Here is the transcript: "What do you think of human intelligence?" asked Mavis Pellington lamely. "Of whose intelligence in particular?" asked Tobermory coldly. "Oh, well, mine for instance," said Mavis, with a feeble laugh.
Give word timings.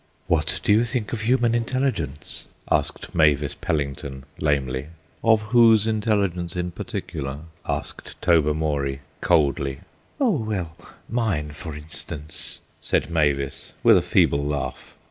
"What 0.25 0.61
do 0.63 0.73
you 0.73 0.83
think 0.83 1.13
of 1.13 1.21
human 1.21 1.53
intelligence?" 1.53 2.47
asked 2.71 3.13
Mavis 3.13 3.53
Pellington 3.53 4.23
lamely. 4.39 4.87
"Of 5.23 5.43
whose 5.53 5.85
intelligence 5.85 6.55
in 6.55 6.71
particular?" 6.71 7.41
asked 7.67 8.19
Tobermory 8.19 9.01
coldly. 9.21 9.81
"Oh, 10.19 10.31
well, 10.37 10.75
mine 11.07 11.51
for 11.51 11.75
instance," 11.75 12.61
said 12.81 13.11
Mavis, 13.11 13.73
with 13.83 13.95
a 13.95 14.01
feeble 14.01 14.43
laugh. 14.43 14.97